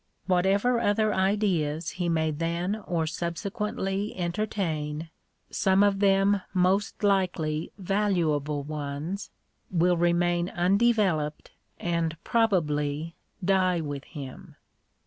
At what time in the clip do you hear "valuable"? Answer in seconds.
7.77-8.63